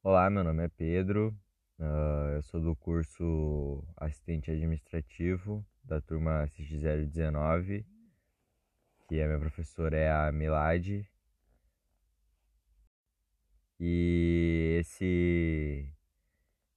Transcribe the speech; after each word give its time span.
Olá, 0.00 0.30
meu 0.30 0.44
nome 0.44 0.64
é 0.64 0.68
Pedro, 0.68 1.36
uh, 1.80 2.36
eu 2.36 2.42
sou 2.42 2.60
do 2.60 2.74
curso 2.76 3.84
Assistente 3.96 4.48
Administrativo 4.48 5.66
da 5.82 6.00
turma 6.00 6.46
CX019, 6.46 7.84
que 9.08 9.20
a 9.20 9.26
minha 9.26 9.40
professora 9.40 9.96
é 9.96 10.08
a 10.08 10.30
Milad. 10.30 11.04
E 13.80 14.76
esse 14.80 15.92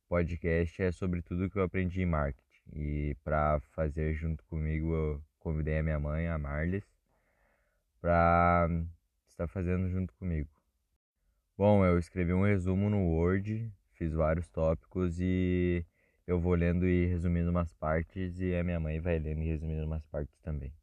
podcast 0.09 0.81
é 0.81 0.91
sobre 0.91 1.21
tudo 1.21 1.49
que 1.49 1.59
eu 1.59 1.63
aprendi 1.63 2.01
em 2.01 2.07
marketing. 2.07 2.43
E 2.73 3.15
para 3.23 3.59
fazer 3.75 4.15
junto 4.15 4.43
comigo, 4.45 4.93
eu 4.95 5.23
convidei 5.38 5.77
a 5.77 5.83
minha 5.83 5.99
mãe, 5.99 6.27
a 6.27 6.39
Marles, 6.39 6.83
para 8.01 8.67
estar 9.29 9.47
fazendo 9.47 9.88
junto 9.89 10.11
comigo. 10.15 10.49
Bom, 11.64 11.86
eu 11.86 12.00
escrevi 12.00 12.33
um 12.33 12.42
resumo 12.42 12.89
no 12.89 12.97
Word, 13.11 13.71
fiz 13.93 14.14
vários 14.14 14.50
tópicos 14.50 15.19
e 15.19 15.86
eu 16.25 16.39
vou 16.39 16.56
lendo 16.56 16.88
e 16.88 17.06
resumindo 17.06 17.52
umas 17.52 17.71
partes 17.71 18.39
e 18.39 18.56
a 18.56 18.64
minha 18.64 18.79
mãe 18.79 19.00
vai 19.00 19.19
lendo 19.19 19.42
e 19.42 19.47
resumindo 19.47 19.86
umas 19.86 20.04
partes 20.07 20.36
também. 20.39 20.74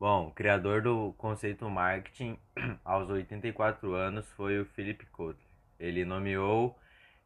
Bom, 0.00 0.28
o 0.28 0.30
criador 0.30 0.80
do 0.80 1.12
conceito 1.18 1.68
marketing 1.68 2.38
aos 2.82 3.10
84 3.10 3.92
anos 3.92 4.26
foi 4.30 4.58
o 4.58 4.64
Philip 4.64 5.04
Kotler. 5.08 5.36
Ele 5.78 6.06
nomeou 6.06 6.74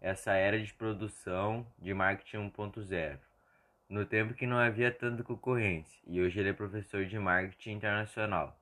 essa 0.01 0.33
era 0.33 0.61
de 0.61 0.75
produção 0.75 1.65
de 1.79 1.95
marketing 1.95 2.51
1.0 2.51 3.32
no 3.93 4.07
tempo 4.07 4.33
que 4.33 4.47
não 4.47 4.57
havia 4.57 4.91
tanta 4.91 5.23
concorrência, 5.23 6.01
e 6.07 6.19
hoje 6.19 6.41
ele 6.41 6.49
é 6.49 6.55
professor 6.55 7.05
de 7.05 7.19
marketing 7.19 7.73
internacional 7.73 8.59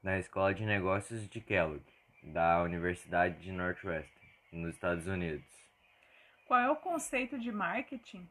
na 0.00 0.20
Escola 0.20 0.54
de 0.54 0.64
Negócios 0.64 1.28
de 1.28 1.40
Kellogg, 1.40 1.82
da 2.22 2.62
Universidade 2.62 3.42
de 3.42 3.50
Northwestern, 3.50 4.28
nos 4.52 4.76
Estados 4.76 5.08
Unidos. 5.08 5.44
Qual 6.46 6.60
é 6.60 6.70
o 6.70 6.76
conceito 6.76 7.40
de 7.40 7.50
marketing? 7.50 8.30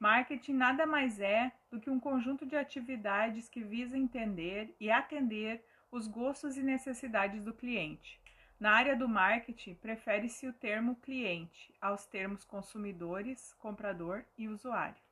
Marketing 0.00 0.54
nada 0.54 0.86
mais 0.86 1.20
é 1.20 1.52
do 1.70 1.78
que 1.78 1.90
um 1.90 2.00
conjunto 2.00 2.46
de 2.46 2.56
atividades 2.56 3.46
que 3.46 3.62
visa 3.62 3.98
entender 3.98 4.74
e 4.80 4.90
atender 4.90 5.62
os 5.92 6.08
gostos 6.08 6.56
e 6.56 6.62
necessidades 6.62 7.44
do 7.44 7.52
cliente. 7.52 8.18
Na 8.58 8.70
área 8.70 8.96
do 8.96 9.06
marketing, 9.06 9.74
prefere-se 9.74 10.48
o 10.48 10.54
termo 10.54 10.96
cliente 10.96 11.70
aos 11.82 12.06
termos 12.06 12.46
consumidores, 12.46 13.52
comprador 13.58 14.24
e 14.38 14.48
usuário. 14.48 15.05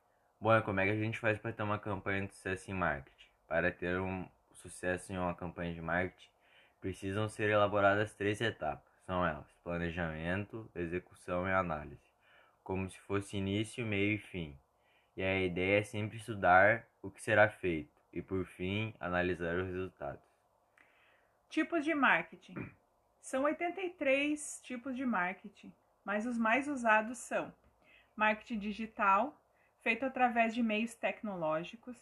Bom, 0.45 0.61
como 0.61 0.79
é 0.79 0.85
que 0.85 0.91
a 0.91 0.95
gente 0.95 1.17
faz 1.17 1.39
para 1.39 1.51
ter 1.51 1.63
uma 1.63 1.79
campanha 1.79 2.27
de 2.27 2.35
sucesso 2.35 2.69
em 2.69 2.73
marketing? 2.75 3.27
Para 3.47 3.71
ter 3.71 3.99
um 3.99 4.29
sucesso 4.53 5.11
em 5.11 5.17
uma 5.17 5.33
campanha 5.33 5.73
de 5.73 5.81
marketing, 5.81 6.29
precisam 6.79 7.27
ser 7.27 7.49
elaboradas 7.49 8.13
três 8.13 8.39
etapas. 8.39 8.93
São 9.07 9.25
elas: 9.25 9.51
planejamento, 9.63 10.69
execução 10.75 11.47
e 11.47 11.51
análise, 11.51 12.11
como 12.63 12.87
se 12.87 12.99
fosse 12.99 13.37
início, 13.37 13.83
meio 13.83 14.13
e 14.13 14.17
fim. 14.19 14.55
E 15.17 15.23
a 15.23 15.41
ideia 15.41 15.79
é 15.79 15.83
sempre 15.83 16.17
estudar 16.17 16.85
o 17.01 17.09
que 17.09 17.23
será 17.23 17.49
feito 17.49 17.99
e, 18.13 18.21
por 18.21 18.45
fim, 18.45 18.93
analisar 18.99 19.55
os 19.55 19.65
resultados. 19.65 20.29
Tipos 21.49 21.83
de 21.83 21.95
marketing: 21.95 22.69
são 23.19 23.45
83 23.45 24.61
tipos 24.61 24.95
de 24.95 25.07
marketing, 25.07 25.73
mas 26.03 26.27
os 26.27 26.37
mais 26.37 26.67
usados 26.67 27.17
são 27.17 27.51
marketing 28.15 28.59
digital, 28.59 29.41
feito 29.85 30.03
através 30.03 30.55
de 30.55 30.63
meios 30.63 30.95
tecnológicos, 30.95 31.95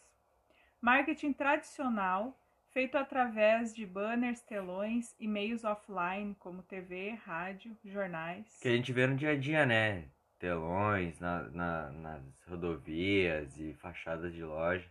marketing 0.79 1.33
tradicional, 1.33 2.33
feito 2.71 2.97
através 2.97 3.75
de 3.75 3.85
banners, 3.85 4.39
telões 4.39 5.13
e 5.19 5.27
meios 5.27 5.65
offline, 5.65 6.33
como 6.39 6.63
TV, 6.63 7.19
rádio, 7.25 7.77
jornais. 7.83 8.45
Que 8.61 8.69
a 8.69 8.71
gente 8.71 8.93
vê 8.93 9.05
no 9.05 9.17
dia 9.17 9.31
a 9.31 9.35
dia, 9.35 9.65
né? 9.65 10.05
Telões 10.39 11.19
na, 11.19 11.41
na, 11.49 11.91
nas 11.91 12.21
rodovias 12.47 13.59
e 13.59 13.73
fachadas 13.73 14.33
de 14.33 14.45
loja. 14.45 14.87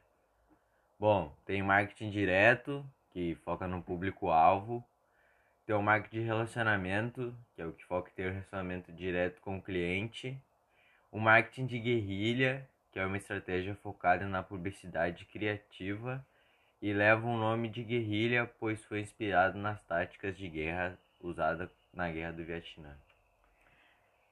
Bom, 1.00 1.34
tem 1.46 1.62
marketing 1.62 2.10
direto, 2.10 2.84
que 3.10 3.34
foca 3.36 3.66
no 3.66 3.82
público-alvo. 3.82 4.84
Tem 5.64 5.74
o 5.74 5.82
marketing 5.82 6.20
de 6.20 6.26
relacionamento, 6.26 7.34
que 7.54 7.62
é 7.62 7.66
o 7.66 7.72
que 7.72 7.86
foca 7.86 8.10
em 8.10 8.14
ter 8.14 8.28
um 8.28 8.32
relacionamento 8.32 8.92
direto 8.92 9.40
com 9.40 9.56
o 9.56 9.62
cliente. 9.62 10.38
O 11.10 11.18
marketing 11.18 11.64
de 11.64 11.78
guerrilha, 11.78 12.68
que 12.92 12.98
é 12.98 13.06
uma 13.06 13.16
estratégia 13.16 13.74
focada 13.76 14.28
na 14.28 14.42
publicidade 14.42 15.24
criativa 15.24 16.24
e 16.80 16.92
leva 16.92 17.26
o 17.26 17.36
nome 17.36 17.70
de 17.70 17.82
guerrilha, 17.82 18.46
pois 18.60 18.84
foi 18.84 19.00
inspirado 19.00 19.56
nas 19.56 19.82
táticas 19.84 20.36
de 20.36 20.46
guerra 20.48 20.98
usadas 21.20 21.70
na 21.94 22.10
Guerra 22.10 22.32
do 22.32 22.44
Vietnã. 22.44 22.94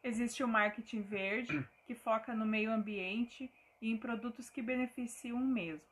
Existe 0.02 0.42
o 0.42 0.48
marketing 0.48 1.02
verde, 1.02 1.66
que 1.86 1.94
foca 1.94 2.34
no 2.34 2.44
meio 2.44 2.70
ambiente 2.70 3.50
e 3.80 3.90
em 3.90 3.96
produtos 3.96 4.50
que 4.50 4.60
beneficiam 4.60 5.36
o 5.36 5.46
mesmo. 5.46 5.88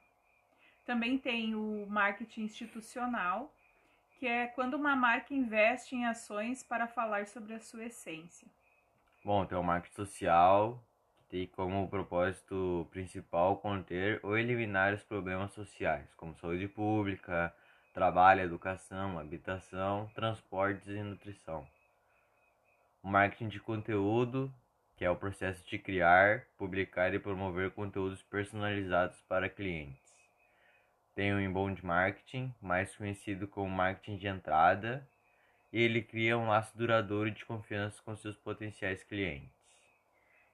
Também 0.85 1.19
tem 1.19 1.55
o 1.55 1.87
marketing 1.89 2.43
institucional, 2.43 3.55
que 4.19 4.27
é 4.27 4.47
quando 4.47 4.75
uma 4.75 4.97
marca 4.97 5.33
investe 5.33 5.95
em 5.95 6.07
ações 6.07 6.63
para 6.63 6.87
falar 6.87 7.27
sobre 7.27 7.55
a 7.55 7.61
sua 7.61 7.85
essência. 7.85 8.49
Bom, 9.25 9.45
tem 9.45 9.57
o 9.57 9.63
marketing 9.63 9.95
social, 9.95 10.83
tem 11.29 11.47
como 11.47 11.89
propósito 11.89 12.87
principal 12.91 13.59
conter 13.59 14.19
ou 14.23 14.39
eliminar 14.39 14.95
os 14.95 15.03
problemas 15.03 15.53
sociais, 15.53 16.07
como 16.17 16.35
saúde 16.37 16.67
pública, 16.67 17.55
trabalho, 17.93 18.41
educação, 18.41 19.19
habitação, 19.19 20.11
transportes 20.15 20.89
e 20.89 21.03
nutrição. 21.03 21.67
O 23.03 23.09
marketing 23.09 23.49
de 23.49 23.61
conteúdo, 23.61 24.53
que 24.97 25.05
é 25.05 25.11
o 25.11 25.17
processo 25.17 25.65
de 25.67 25.79
criar, 25.79 26.47
publicar 26.57 27.13
e 27.13 27.19
promover 27.19 27.73
conteúdos 27.73 28.23
personalizados 28.23 29.21
para 29.29 29.49
clientes. 29.49 30.09
Tem 31.15 31.35
o 31.35 31.41
inbound 31.41 31.85
marketing, 31.85 32.55
mais 32.61 32.95
conhecido 32.97 33.47
como 33.47 33.69
marketing 33.69 34.17
de 34.17 34.29
entrada, 34.29 35.07
e 35.73 35.83
ele 35.83 36.01
cria 36.01 36.39
um 36.39 36.49
laço 36.49 36.77
duradouro 36.77 37.31
de 37.31 37.45
confiança 37.45 38.01
com 38.03 38.17
seus 38.17 38.37
potenciais 38.37 39.03
clientes. 39.03 39.58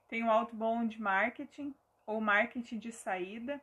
Tem 0.09 0.23
o 0.23 0.31
outbound 0.31 1.01
marketing 1.01 1.75
ou 2.07 2.21
marketing 2.21 2.79
de 2.79 2.93
saída, 2.93 3.61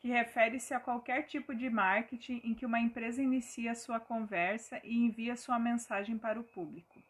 que 0.00 0.08
refere-se 0.08 0.72
a 0.72 0.80
qualquer 0.80 1.24
tipo 1.24 1.54
de 1.54 1.68
marketing 1.68 2.40
em 2.42 2.54
que 2.54 2.64
uma 2.64 2.80
empresa 2.80 3.22
inicia 3.22 3.74
sua 3.74 4.00
conversa 4.00 4.80
e 4.82 4.96
envia 4.96 5.36
sua 5.36 5.58
mensagem 5.58 6.16
para 6.16 6.40
o 6.40 6.44
público. 6.44 7.02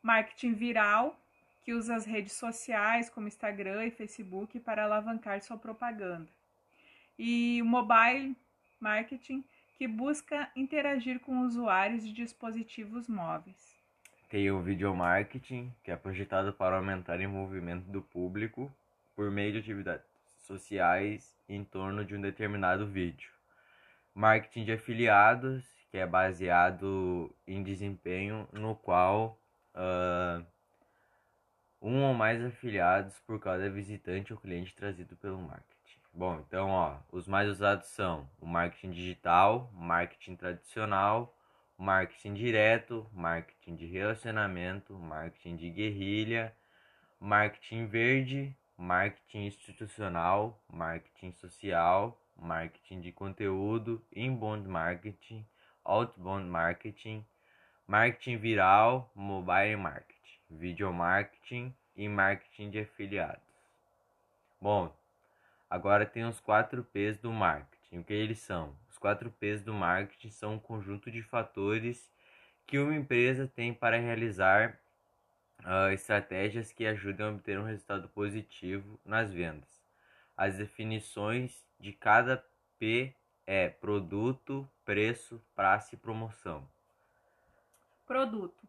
Marketing 0.00 0.54
viral, 0.54 1.18
que 1.62 1.74
usa 1.74 1.96
as 1.96 2.04
redes 2.04 2.34
sociais 2.34 3.10
como 3.10 3.28
Instagram 3.28 3.86
e 3.86 3.90
Facebook 3.90 4.60
para 4.60 4.84
alavancar 4.84 5.42
sua 5.42 5.58
propaganda. 5.58 6.30
E 7.18 7.60
o 7.60 7.66
mobile 7.66 8.36
marketing, 8.78 9.44
que 9.76 9.88
busca 9.88 10.50
interagir 10.54 11.20
com 11.20 11.40
usuários 11.40 12.04
de 12.04 12.12
dispositivos 12.12 13.08
móveis. 13.08 13.79
Tem 14.30 14.48
o 14.48 14.62
video 14.62 14.94
marketing, 14.94 15.74
que 15.82 15.90
é 15.90 15.96
projetado 15.96 16.52
para 16.52 16.76
aumentar 16.76 17.18
o 17.18 17.22
envolvimento 17.22 17.90
do 17.90 18.00
público 18.00 18.72
por 19.16 19.28
meio 19.28 19.50
de 19.50 19.58
atividades 19.58 20.06
sociais 20.46 21.36
em 21.48 21.64
torno 21.64 22.04
de 22.04 22.14
um 22.14 22.20
determinado 22.20 22.86
vídeo. 22.86 23.28
Marketing 24.14 24.64
de 24.64 24.70
afiliados, 24.70 25.64
que 25.90 25.98
é 25.98 26.06
baseado 26.06 27.34
em 27.44 27.60
desempenho 27.60 28.48
no 28.52 28.76
qual 28.76 29.36
uh, 29.74 30.46
um 31.82 32.04
ou 32.04 32.14
mais 32.14 32.40
afiliados 32.44 33.18
por 33.26 33.40
cada 33.40 33.68
visitante 33.68 34.32
ou 34.32 34.38
cliente 34.38 34.76
trazido 34.76 35.16
pelo 35.16 35.42
marketing. 35.42 35.98
Bom, 36.14 36.38
então, 36.46 36.70
ó, 36.70 36.98
os 37.10 37.26
mais 37.26 37.48
usados 37.48 37.88
são 37.88 38.30
o 38.40 38.46
marketing 38.46 38.92
digital, 38.92 39.68
marketing 39.74 40.36
tradicional, 40.36 41.36
marketing 41.80 42.34
direto, 42.34 43.06
marketing 43.10 43.74
de 43.74 43.86
relacionamento, 43.86 44.92
marketing 44.98 45.56
de 45.56 45.70
guerrilha, 45.70 46.54
marketing 47.18 47.86
verde, 47.86 48.54
marketing 48.76 49.46
institucional, 49.46 50.62
marketing 50.70 51.32
social, 51.32 52.20
marketing 52.36 53.00
de 53.00 53.12
conteúdo, 53.12 54.04
inbound 54.14 54.68
marketing, 54.68 55.46
outbound 55.82 56.50
marketing, 56.50 57.24
marketing 57.88 58.36
viral, 58.36 59.10
mobile 59.14 59.76
marketing, 59.76 60.38
video 60.50 60.92
marketing 60.92 61.74
e 61.96 62.06
marketing 62.08 62.68
de 62.68 62.80
afiliados. 62.80 63.42
Bom, 64.60 64.94
agora 65.70 66.04
tem 66.04 66.26
os 66.26 66.40
quatro 66.40 66.84
P's 66.84 67.16
do 67.16 67.32
marketing. 67.32 68.00
O 68.00 68.04
que 68.04 68.12
eles 68.12 68.38
são? 68.40 68.76
Quatro 69.00 69.30
P's 69.30 69.62
do 69.62 69.72
marketing 69.72 70.30
são 70.30 70.54
um 70.54 70.58
conjunto 70.58 71.10
de 71.10 71.22
fatores 71.22 72.12
que 72.66 72.78
uma 72.78 72.94
empresa 72.94 73.50
tem 73.52 73.74
para 73.74 73.98
realizar 73.98 74.78
uh, 75.60 75.90
estratégias 75.92 76.70
que 76.70 76.86
ajudem 76.86 77.26
a 77.26 77.30
obter 77.30 77.58
um 77.58 77.64
resultado 77.64 78.08
positivo 78.08 79.00
nas 79.04 79.32
vendas. 79.32 79.68
As 80.36 80.56
definições 80.56 81.66
de 81.78 81.92
cada 81.92 82.44
P 82.78 83.12
é 83.46 83.68
produto, 83.68 84.68
preço, 84.84 85.42
praça 85.56 85.94
e 85.94 85.98
promoção. 85.98 86.68
Produto. 88.06 88.68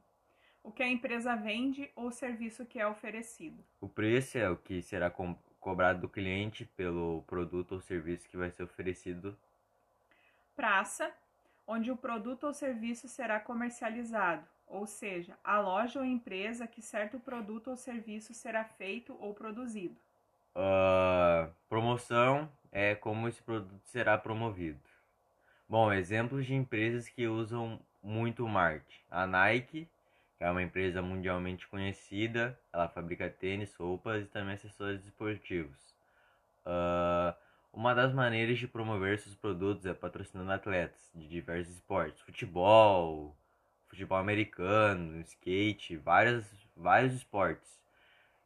O 0.63 0.71
que 0.71 0.83
a 0.83 0.87
empresa 0.87 1.35
vende 1.35 1.89
ou 1.95 2.11
serviço 2.11 2.65
que 2.65 2.79
é 2.79 2.87
oferecido. 2.87 3.63
O 3.79 3.87
preço 3.87 4.37
é 4.37 4.49
o 4.49 4.57
que 4.57 4.81
será 4.81 5.09
co 5.09 5.35
cobrado 5.59 6.01
do 6.01 6.09
cliente 6.09 6.65
pelo 6.75 7.21
produto 7.27 7.73
ou 7.73 7.81
serviço 7.81 8.27
que 8.27 8.35
vai 8.35 8.49
ser 8.49 8.63
oferecido. 8.63 9.37
Praça, 10.61 11.11
onde 11.65 11.89
o 11.89 11.97
produto 11.97 12.43
ou 12.43 12.53
serviço 12.53 13.07
será 13.07 13.39
comercializado, 13.39 14.45
ou 14.67 14.85
seja, 14.85 15.35
a 15.43 15.59
loja 15.59 15.97
ou 15.97 16.05
empresa 16.05 16.67
que 16.67 16.83
certo 16.83 17.19
produto 17.19 17.71
ou 17.71 17.75
serviço 17.75 18.31
será 18.35 18.63
feito 18.63 19.17
ou 19.19 19.33
produzido. 19.33 19.95
Uh, 20.55 21.51
promoção 21.67 22.47
é 22.71 22.93
como 22.93 23.27
esse 23.27 23.41
produto 23.41 23.81
será 23.85 24.19
promovido. 24.19 24.79
Bom, 25.67 25.91
exemplos 25.91 26.45
de 26.45 26.53
empresas 26.53 27.09
que 27.09 27.27
usam 27.27 27.79
muito 28.03 28.47
marketing. 28.47 29.01
A 29.09 29.25
Nike, 29.25 29.89
que 30.37 30.43
é 30.43 30.51
uma 30.51 30.61
empresa 30.61 31.01
mundialmente 31.01 31.67
conhecida, 31.69 32.55
ela 32.71 32.87
fabrica 32.87 33.27
tênis, 33.31 33.73
roupas 33.73 34.25
e 34.25 34.27
também 34.27 34.53
acessórios 34.53 35.03
esportivos. 35.07 35.95
Uh, 36.63 37.33
uma 37.73 37.93
das 37.93 38.13
maneiras 38.13 38.59
de 38.59 38.67
promover 38.67 39.19
seus 39.19 39.35
produtos 39.35 39.85
é 39.85 39.93
patrocinando 39.93 40.51
atletas 40.51 41.09
de 41.15 41.27
diversos 41.27 41.73
esportes, 41.75 42.21
futebol, 42.21 43.35
futebol 43.87 44.17
americano, 44.17 45.19
skate, 45.21 45.95
vários, 45.97 46.45
vários 46.75 47.13
esportes 47.13 47.81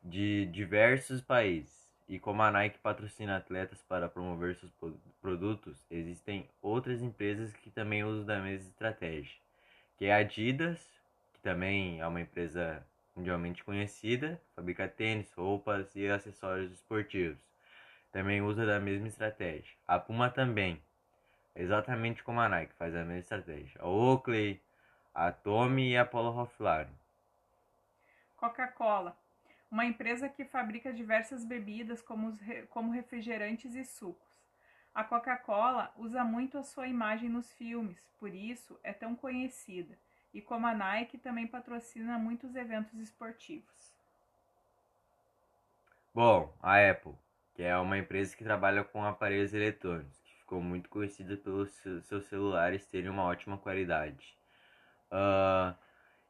de 0.03 0.45
diversos 0.47 1.21
países. 1.21 1.73
E 2.07 2.19
como 2.19 2.43
a 2.43 2.51
Nike 2.51 2.77
patrocina 2.79 3.37
atletas 3.37 3.81
para 3.81 4.07
promover 4.07 4.55
seus 4.55 4.71
produtos, 5.19 5.83
existem 5.89 6.47
outras 6.61 7.01
empresas 7.01 7.51
que 7.53 7.71
também 7.71 8.03
usam 8.03 8.25
da 8.25 8.39
mesma 8.39 8.69
estratégia, 8.69 9.35
que 9.97 10.05
é 10.05 10.13
a 10.13 10.17
Adidas, 10.17 10.79
que 11.33 11.39
também 11.39 11.99
é 11.99 12.05
uma 12.05 12.21
empresa 12.21 12.85
mundialmente 13.15 13.63
conhecida, 13.63 14.39
fabrica 14.55 14.87
tênis, 14.87 15.33
roupas 15.33 15.95
e 15.95 16.07
acessórios 16.07 16.71
esportivos. 16.71 17.54
Também 18.15 18.41
usa 18.41 18.65
da 18.65 18.79
mesma 18.79 19.09
estratégia. 19.09 19.75
A 19.85 19.99
Puma 19.99 20.29
também, 20.29 20.81
exatamente 21.53 22.23
como 22.23 22.39
a 22.39 22.47
Nike, 22.47 22.73
faz 22.75 22.95
a 22.95 22.99
mesma 22.99 23.17
estratégia. 23.17 23.81
A 23.81 23.89
Oakley, 23.89 24.63
a 25.13 25.33
Tommy 25.33 25.89
e 25.89 25.97
a 25.97 26.05
Polo 26.05 26.49
Lauren. 26.57 26.87
Coca-Cola, 28.37 29.17
uma 29.69 29.83
empresa 29.83 30.29
que 30.29 30.45
fabrica 30.45 30.93
diversas 30.93 31.43
bebidas 31.43 32.01
como, 32.01 32.29
os, 32.29 32.39
como 32.69 32.89
refrigerantes 32.93 33.75
e 33.75 33.83
sucos. 33.83 34.47
A 34.93 35.03
Coca-Cola 35.03 35.91
usa 35.97 36.23
muito 36.23 36.57
a 36.57 36.63
sua 36.63 36.87
imagem 36.87 37.27
nos 37.27 37.51
filmes, 37.51 37.99
por 38.17 38.33
isso 38.33 38.79
é 38.81 38.93
tão 38.93 39.13
conhecida. 39.13 39.99
E 40.33 40.41
como 40.41 40.65
a 40.65 40.73
Nike 40.73 41.17
também 41.17 41.47
patrocina 41.47 42.17
muitos 42.17 42.55
eventos 42.55 42.97
esportivos. 42.97 43.93
Bom, 46.13 46.55
a 46.61 46.77
Apple, 46.79 47.17
que 47.55 47.63
é 47.63 47.75
uma 47.77 47.97
empresa 47.97 48.35
que 48.35 48.43
trabalha 48.43 48.83
com 48.83 49.03
aparelhos 49.03 49.53
eletrônicos, 49.53 50.19
que 50.19 50.35
ficou 50.39 50.61
muito 50.61 50.89
conhecida 50.89 51.37
pelos 51.37 51.71
seus 52.03 52.25
celulares 52.25 52.85
terem 52.85 53.09
uma 53.09 53.23
ótima 53.23 53.57
qualidade. 53.57 54.37
Uh, 55.09 55.73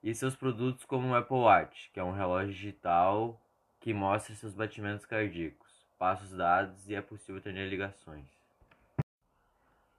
e 0.04 0.14
seus 0.14 0.36
produtos 0.36 0.86
como 0.86 1.10
o 1.10 1.16
Apple 1.16 1.38
Watch, 1.38 1.90
que 1.92 2.00
é 2.00 2.04
um 2.04 2.12
relógio 2.12 2.54
digital 2.54 3.42
que 3.80 3.92
mostra 3.92 4.36
seus 4.36 4.54
batimentos 4.54 5.04
cardíacos, 5.06 5.88
passos 5.98 6.30
dados 6.30 6.88
e 6.88 6.94
é 6.94 7.02
possível 7.02 7.38
atender 7.38 7.68
ligações. 7.68 8.30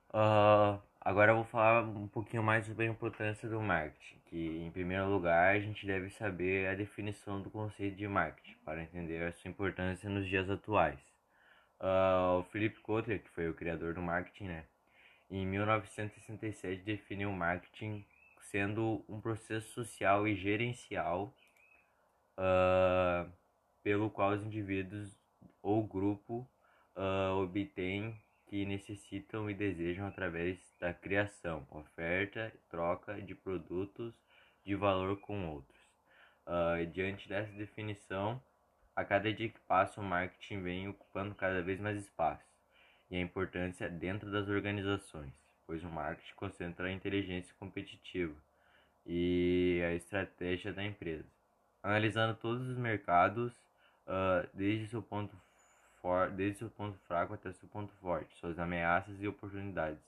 Uh, 0.09 0.81
agora 1.01 1.33
eu 1.33 1.35
vou 1.35 1.43
falar 1.43 1.83
um 1.83 2.07
pouquinho 2.07 2.41
mais 2.41 2.65
sobre 2.65 2.85
a 2.85 2.89
importância 2.89 3.49
do 3.49 3.59
marketing, 3.61 4.17
que 4.27 4.63
em 4.65 4.71
primeiro 4.71 5.09
lugar 5.09 5.55
a 5.55 5.59
gente 5.59 5.85
deve 5.85 6.09
saber 6.11 6.69
a 6.69 6.73
definição 6.73 7.41
do 7.41 7.49
conceito 7.49 7.97
de 7.97 8.07
marketing 8.07 8.55
para 8.63 8.81
entender 8.81 9.21
a 9.23 9.33
sua 9.33 9.51
importância 9.51 10.09
nos 10.09 10.25
dias 10.25 10.49
atuais. 10.49 11.16
Uh, 11.79 12.39
o 12.39 12.43
Philip 12.45 12.79
Kotler, 12.79 13.21
que 13.21 13.29
foi 13.29 13.47
o 13.49 13.53
criador 13.53 13.93
do 13.93 14.01
marketing, 14.01 14.45
né, 14.45 14.65
em 15.29 15.45
1967 15.45 16.81
definiu 16.83 17.29
o 17.29 17.35
marketing 17.35 18.05
sendo 18.41 19.03
um 19.09 19.19
processo 19.19 19.69
social 19.73 20.27
e 20.27 20.35
gerencial 20.35 21.35
uh, 22.37 23.31
pelo 23.83 24.09
qual 24.09 24.31
os 24.31 24.43
indivíduos 24.43 25.17
ou 25.61 25.85
grupo 25.85 26.49
uh, 26.95 27.43
obtêm 27.43 28.19
que 28.47 28.65
necessitam 28.65 29.49
e 29.49 29.53
desejam 29.53 30.07
através 30.07 30.57
da 30.79 30.93
criação, 30.93 31.67
oferta 31.69 32.51
e 32.55 32.57
troca 32.69 33.21
de 33.21 33.35
produtos 33.35 34.15
de 34.63 34.75
valor 34.75 35.19
com 35.19 35.49
outros. 35.49 35.77
Uh, 36.45 36.85
diante 36.87 37.27
dessa 37.27 37.51
definição, 37.51 38.41
a 38.97 39.05
cada 39.05 39.31
dia 39.31 39.47
que 39.47 39.59
passa, 39.61 40.01
o 40.01 40.03
marketing 40.03 40.61
vem 40.61 40.89
ocupando 40.89 41.33
cada 41.33 41.61
vez 41.61 41.79
mais 41.79 41.97
espaço 41.97 42.43
e 43.09 43.15
a 43.15 43.21
importância 43.21 43.89
dentro 43.89 44.29
das 44.29 44.49
organizações 44.49 45.47
pois 45.67 45.83
o 45.83 45.89
marketing 45.89 46.33
concentra 46.35 46.87
a 46.87 46.91
inteligência 46.91 47.53
competitiva 47.59 48.33
e 49.05 49.81
a 49.85 49.93
estratégia 49.93 50.71
da 50.71 50.83
empresa, 50.83 51.25
analisando 51.83 52.33
todos 52.35 52.65
os 52.67 52.77
mercados 52.77 53.51
uh, 54.07 54.47
desde 54.53 54.87
seu 54.87 55.01
ponto 55.01 55.35
for, 56.01 56.31
desde 56.31 56.59
seu 56.59 56.69
ponto 56.69 56.97
fraco 56.99 57.33
até 57.33 57.51
seu 57.51 57.67
ponto 57.67 57.93
forte, 57.95 58.33
suas 58.37 58.57
ameaças 58.57 59.21
e 59.21 59.27
oportunidades, 59.27 60.01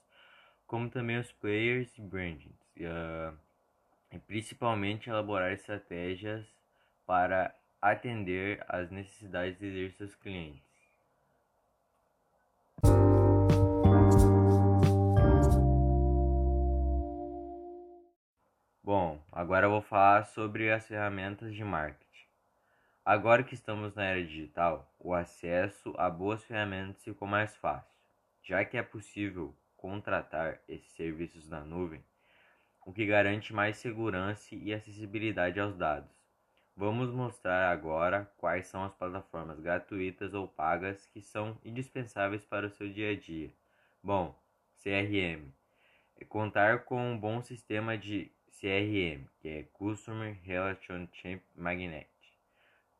como 0.66 0.88
também 0.88 1.18
os 1.18 1.30
players 1.32 1.90
e 1.98 2.00
brandings, 2.00 2.58
uh, 2.78 3.36
e 4.10 4.18
principalmente 4.18 5.10
elaborar 5.10 5.52
estratégias 5.52 6.46
para 7.06 7.54
atender 7.80 8.62
às 8.68 8.90
necessidades 8.90 9.58
de 9.58 9.90
seus 9.92 10.14
clientes. 10.14 10.62
Bom, 18.82 19.22
agora 19.30 19.66
eu 19.66 19.70
vou 19.70 19.82
falar 19.82 20.24
sobre 20.24 20.70
as 20.70 20.86
ferramentas 20.86 21.54
de 21.54 21.64
marketing. 21.64 22.10
Agora 23.04 23.42
que 23.42 23.54
estamos 23.54 23.94
na 23.94 24.04
era 24.04 24.22
digital, 24.22 24.92
o 24.98 25.14
acesso 25.14 25.94
a 25.96 26.10
boas 26.10 26.44
ferramentas 26.44 27.02
ficou 27.02 27.26
mais 27.26 27.56
fácil, 27.56 27.94
já 28.42 28.64
que 28.64 28.76
é 28.76 28.82
possível 28.82 29.54
contratar 29.76 30.60
esses 30.68 30.92
serviços 30.92 31.48
na 31.48 31.64
nuvem, 31.64 32.04
o 32.84 32.92
que 32.92 33.06
garante 33.06 33.54
mais 33.54 33.78
segurança 33.78 34.54
e 34.54 34.74
acessibilidade 34.74 35.58
aos 35.58 35.76
dados. 35.76 36.19
Vamos 36.80 37.10
mostrar 37.10 37.70
agora 37.70 38.32
quais 38.38 38.66
são 38.66 38.82
as 38.82 38.94
plataformas 38.94 39.60
gratuitas 39.60 40.32
ou 40.32 40.48
pagas 40.48 41.06
que 41.08 41.20
são 41.20 41.58
indispensáveis 41.62 42.42
para 42.42 42.68
o 42.68 42.70
seu 42.70 42.90
dia 42.90 43.10
a 43.10 43.14
dia. 43.14 43.52
Bom, 44.02 44.34
CRM. 44.82 45.52
É 46.16 46.24
contar 46.24 46.86
com 46.86 47.12
um 47.12 47.18
bom 47.18 47.42
sistema 47.42 47.98
de 47.98 48.32
CRM, 48.46 49.28
que 49.42 49.48
é 49.50 49.62
Customer 49.74 50.34
Relationship 50.42 51.42
Magnet, 51.54 52.08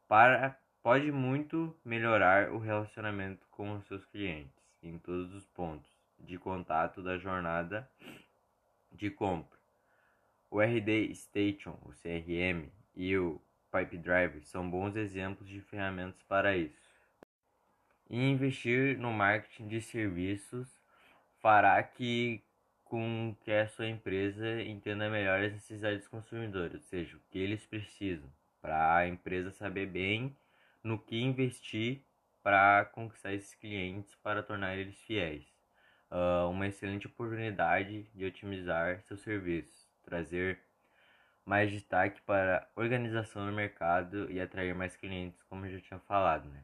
para 0.06 0.60
pode 0.82 1.10
muito 1.10 1.75
melhorar 1.82 2.52
o 2.52 2.58
relacionamento 2.58 3.46
com 3.50 3.76
os 3.76 3.87
seus 3.87 4.04
clientes 4.04 4.62
em 4.82 4.99
todos 4.99 5.32
os 5.34 5.46
pontos 5.46 5.90
de 6.18 6.37
contato 6.37 7.02
da 7.02 7.16
jornada 7.16 7.90
de 8.92 9.08
compra. 9.08 9.58
O 10.50 10.60
RD 10.60 11.14
Station, 11.14 11.78
o 11.82 11.92
CRM, 11.92 12.68
e 12.94 13.16
o 13.16 13.40
Pipedrive 13.71 14.43
são 14.45 14.69
bons 14.69 14.97
exemplos 14.97 15.49
de 15.49 15.61
ferramentas 15.61 16.21
para 16.23 16.57
isso. 16.57 16.91
E 18.09 18.19
investir 18.19 18.99
no 18.99 19.12
marketing 19.12 19.69
de 19.69 19.81
serviços 19.81 20.69
fará 21.41 21.83
que 21.83 22.43
com 22.85 23.37
que 23.43 23.53
a 23.53 23.69
sua 23.69 23.87
empresa 23.87 24.61
entenda 24.62 25.09
melhor 25.09 25.41
as 25.41 25.53
necessidades 25.53 26.00
dos 26.00 26.09
consumidores, 26.09 26.75
ou 26.75 26.81
seja, 26.81 27.17
o 27.17 27.21
que 27.31 27.39
eles 27.39 27.65
precisam, 27.65 28.29
para 28.61 28.97
a 28.97 29.07
empresa 29.07 29.53
saber 29.53 29.87
bem 29.87 30.37
no 30.83 30.99
que 30.99 31.17
investir 31.21 32.03
para 32.43 32.85
conquistar 32.87 33.33
esses 33.33 33.55
clientes, 33.55 34.15
para 34.17 34.43
tornar 34.43 34.77
eles 34.77 34.99
fiéis. 35.03 35.45
Uh, 36.11 36.50
uma 36.50 36.67
excelente 36.67 37.07
oportunidade 37.07 38.03
de 38.12 38.25
otimizar 38.25 39.00
seus 39.03 39.21
serviços, 39.21 39.89
trazer 40.03 40.59
mais 41.50 41.69
destaque 41.73 42.23
para 42.23 42.64
organização 42.76 43.45
do 43.45 43.52
mercado 43.52 44.30
e 44.30 44.40
atrair 44.40 44.73
mais 44.73 44.95
clientes, 44.95 45.42
como 45.49 45.66
eu 45.66 45.73
já 45.73 45.80
tinha 45.80 45.99
falado, 45.99 46.49
né? 46.49 46.62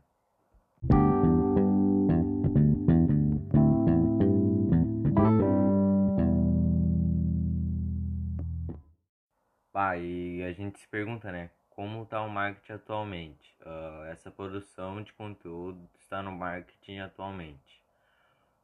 E 9.98 10.42
a 10.44 10.52
gente 10.52 10.78
se 10.78 10.86
pergunta, 10.86 11.32
né? 11.32 11.50
Como 11.70 12.04
está 12.04 12.22
o 12.22 12.30
marketing 12.30 12.72
atualmente? 12.74 13.56
Uh, 13.62 14.04
essa 14.04 14.30
produção 14.30 15.02
de 15.02 15.12
conteúdo 15.12 15.88
está 15.98 16.22
no 16.22 16.30
marketing 16.30 16.98
atualmente. 16.98 17.82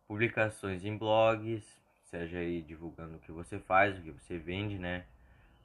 publicações 0.06 0.84
em 0.84 0.96
blogs, 0.96 1.64
seja 2.04 2.38
aí 2.38 2.62
divulgando 2.62 3.16
o 3.16 3.20
que 3.20 3.32
você 3.32 3.58
faz, 3.58 3.98
o 3.98 4.02
que 4.02 4.10
você 4.12 4.38
vende, 4.38 4.78
né? 4.78 5.04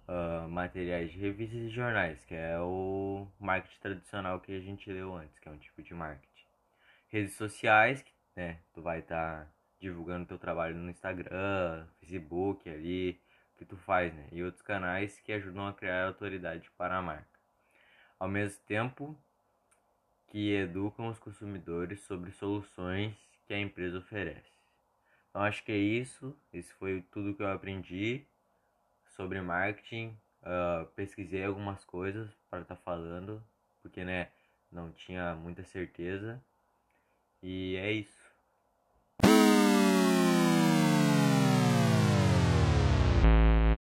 Uh, 0.08 0.48
materiais 0.48 1.12
de 1.12 1.20
revistas 1.20 1.60
e 1.60 1.70
jornais, 1.70 2.24
que 2.24 2.34
é 2.34 2.58
o 2.60 3.28
marketing 3.38 3.80
tradicional 3.82 4.40
que 4.40 4.54
a 4.54 4.60
gente 4.62 4.90
leu 4.90 5.14
antes, 5.14 5.38
que 5.38 5.50
é 5.50 5.52
um 5.52 5.58
tipo 5.58 5.84
de 5.84 5.94
marketing. 5.94 6.46
Redes 7.10 7.34
sociais, 7.34 8.06
né? 8.34 8.60
Tu 8.74 8.82
vai 8.82 9.00
estar 9.00 9.46
tá 9.46 9.52
divulgando 9.80 10.26
teu 10.26 10.38
trabalho 10.38 10.76
no 10.76 10.90
Instagram, 10.90 11.86
Facebook 12.00 12.70
ali, 12.70 13.20
que 13.58 13.66
tu 13.66 13.76
faz, 13.76 14.14
né? 14.14 14.28
E 14.32 14.44
outros 14.44 14.62
canais 14.62 15.20
que 15.20 15.34
ajudam 15.34 15.68
a 15.68 15.74
criar 15.74 16.08
autoridade 16.08 16.70
para 16.78 16.98
a 16.98 17.02
marca. 17.02 17.40
Ao 18.20 18.28
mesmo 18.28 18.64
tempo 18.66 19.20
que 20.28 20.54
educam 20.54 21.08
os 21.08 21.20
consumidores 21.20 22.02
sobre 22.02 22.32
soluções 22.32 23.16
que 23.46 23.54
a 23.54 23.60
empresa 23.60 24.00
oferece. 24.00 24.52
Então 25.30 25.42
acho 25.42 25.64
que 25.64 25.72
é 25.72 25.78
isso. 25.78 26.38
Esse 26.54 26.74
foi 26.74 27.02
tudo 27.12 27.34
que 27.34 27.42
eu 27.42 27.52
aprendi 27.52 28.26
sobre 29.18 29.42
marketing. 29.42 30.18
Uh, 30.44 30.86
pesquisei 30.96 31.44
algumas 31.44 31.84
coisas 31.84 32.34
para 32.50 32.62
estar 32.62 32.76
tá 32.76 32.82
falando, 32.82 33.44
porque 33.82 34.06
né, 34.06 34.32
não 34.72 34.92
tinha 34.94 35.36
muita 35.36 35.64
certeza. 35.64 36.42
E 37.42 37.76
é 37.78 37.92
isso. 37.92 38.17